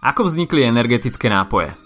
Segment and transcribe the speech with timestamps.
[0.00, 1.76] Ako vznikli energetické nápoje?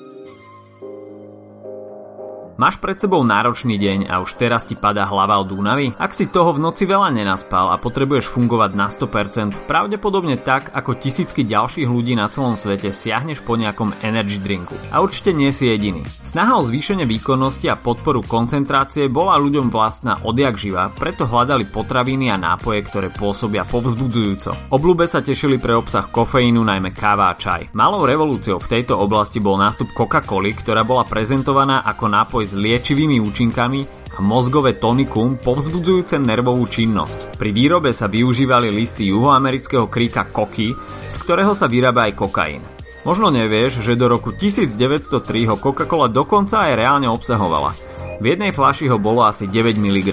[2.55, 5.91] Máš pred sebou náročný deň a už teraz ti padá hlava od únavy?
[5.99, 10.95] Ak si toho v noci veľa nenaspal a potrebuješ fungovať na 100%, pravdepodobne tak ako
[10.95, 14.79] tisícky ďalších ľudí na celom svete siahneš po nejakom energy drinku.
[14.95, 16.07] A určite nie si jediný.
[16.23, 22.31] Snaha o zvýšenie výkonnosti a podporu koncentrácie bola ľuďom vlastná odjak živa, preto hľadali potraviny
[22.31, 24.71] a nápoje, ktoré pôsobia povzbudzujúco.
[24.71, 27.75] Obľúbe sa tešili pre obsah kofeínu najmä káva a čaj.
[27.75, 33.19] Malou revolúciou v tejto oblasti bol nástup Coca-Coly, ktorá bola prezentovaná ako nápoj s liečivými
[33.19, 33.81] účinkami
[34.15, 37.41] a mozgové tonikum povzbudzujúce nervovú činnosť.
[37.41, 40.77] Pri výrobe sa využívali listy juhoamerického kríka koky,
[41.11, 42.63] z ktorého sa vyrába aj kokain.
[43.05, 47.77] Možno nevieš, že do roku 1903 ho Coca-Cola dokonca aj reálne obsahovala.
[48.17, 50.09] V jednej flaši ho bolo asi 9 mg.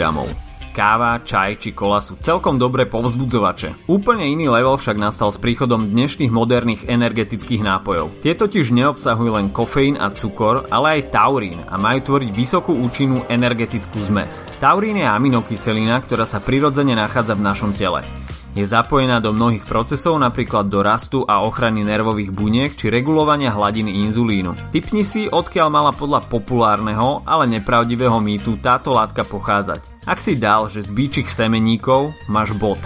[0.72, 3.92] Káva, čaj či kola sú celkom dobré povzbudzovače.
[3.92, 8.24] Úplne iný level však nastal s príchodom dnešných moderných energetických nápojov.
[8.24, 13.28] Tie totiž neobsahujú len kofeín a cukor, ale aj taurín a majú tvoriť vysokú účinnú
[13.28, 14.48] energetickú zmes.
[14.64, 18.08] Taurín je aminokyselina, ktorá sa prirodzene nachádza v našom tele.
[18.52, 24.04] Je zapojená do mnohých procesov, napríklad do rastu a ochrany nervových buniek či regulovania hladiny
[24.04, 24.76] inzulínu.
[24.76, 30.04] Typni si, odkiaľ mala podľa populárneho, ale nepravdivého mýtu táto látka pochádzať.
[30.04, 32.84] Ak si dal, že z bíčich semeníkov máš bod.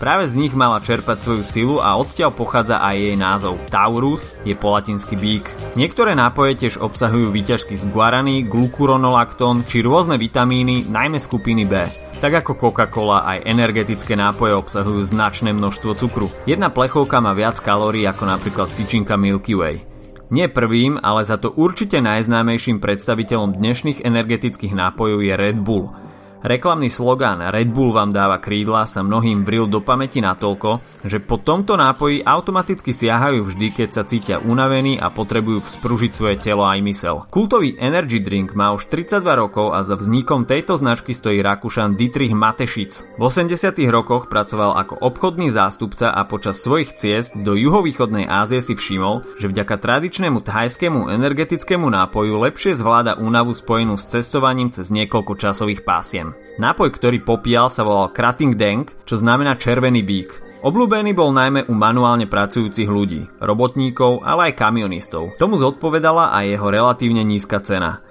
[0.00, 3.60] Práve z nich mala čerpať svoju silu a odtiaľ pochádza aj jej názov.
[3.68, 5.44] Taurus je po latinsky bík.
[5.76, 11.84] Niektoré nápoje tiež obsahujú výťažky z guarany, glukuronolakton či rôzne vitamíny, najmä skupiny B.
[12.20, 16.28] Tak ako Coca-Cola, aj energetické nápoje obsahujú značné množstvo cukru.
[16.44, 19.80] Jedna plechovka má viac kalórií ako napríklad tyčinka Milky Way.
[20.28, 25.88] Nie prvým, ale za to určite najznámejším predstaviteľom dnešných energetických nápojov je Red Bull–
[26.40, 31.36] Reklamný slogán Red Bull vám dáva krídla sa mnohým vril do pamäti natoľko, že po
[31.36, 36.80] tomto nápoji automaticky siahajú vždy, keď sa cítia unavení a potrebujú vzpružiť svoje telo aj
[36.80, 37.28] mysel.
[37.28, 42.32] Kultový energy drink má už 32 rokov a za vznikom tejto značky stojí Rakúšan Dietrich
[42.32, 43.20] Matešic.
[43.20, 48.72] V 80 rokoch pracoval ako obchodný zástupca a počas svojich ciest do juhovýchodnej Ázie si
[48.72, 55.36] všimol, že vďaka tradičnému thajskému energetickému nápoju lepšie zvláda únavu spojenú s cestovaním cez niekoľko
[55.36, 56.29] časových pásiem.
[56.60, 60.30] Nápoj, ktorý popíjal sa volal Krating Deng, čo znamená červený bík.
[60.60, 65.32] Obľúbený bol najmä u manuálne pracujúcich ľudí, robotníkov, ale aj kamionistov.
[65.40, 68.04] Tomu zodpovedala aj jeho relatívne nízka cena.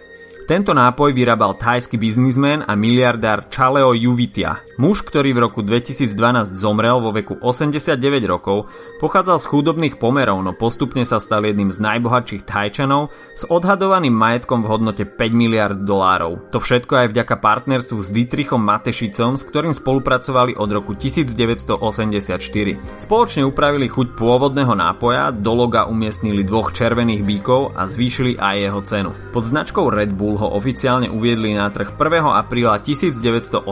[0.50, 4.66] Tento nápoj vyrábal thajský biznismen a miliardár Chaleo Juvitia.
[4.82, 6.10] Muž, ktorý v roku 2012
[6.58, 7.94] zomrel vo veku 89
[8.26, 8.66] rokov,
[8.98, 14.66] pochádzal z chudobných pomerov, no postupne sa stal jedným z najbohatších Thajčanov s odhadovaným majetkom
[14.66, 16.50] v hodnote 5 miliard dolárov.
[16.50, 21.78] To všetko aj vďaka partnerstvu s Dietrichom Matešicom, s ktorým spolupracovali od roku 1984.
[22.98, 28.82] Spoločne upravili chuť pôvodného nápoja, do loga umiestnili dvoch červených bíkov a zvýšili aj jeho
[28.82, 29.12] cenu.
[29.30, 32.00] Pod značkou Red Bull ho oficiálne uviedli na trh 1.
[32.40, 33.68] apríla 1987.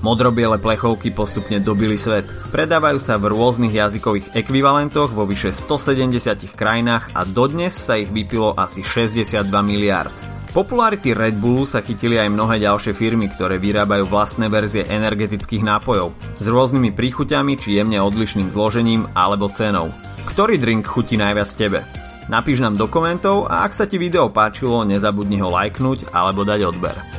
[0.00, 2.24] Modrobiele plechovky postupne dobili svet.
[2.48, 8.56] Predávajú sa v rôznych jazykových ekvivalentoch vo vyše 170 krajinách a dodnes sa ich vypilo
[8.56, 10.16] asi 62 miliard.
[10.48, 16.16] Popularity Red Bullu sa chytili aj mnohé ďalšie firmy, ktoré vyrábajú vlastné verzie energetických nápojov
[16.40, 19.92] s rôznymi príchuťami či jemne odlišným zložením alebo cenou.
[20.24, 21.84] Ktorý drink chutí najviac tebe?
[22.28, 26.60] Napíš nám do komentov a ak sa ti video páčilo, nezabudni ho lajknúť alebo dať
[26.68, 27.17] odber.